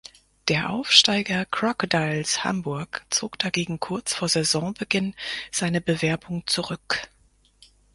Der 0.47 0.71
Aufsteiger 0.71 1.45
Crocodiles 1.45 2.43
Hamburg 2.43 3.03
zog 3.11 3.37
dagegen 3.37 3.79
kurz 3.79 4.15
vor 4.15 4.29
Saisonbeginn 4.29 5.13
seine 5.51 5.79
Bewerbung 5.79 6.41
zurück. 6.47 7.07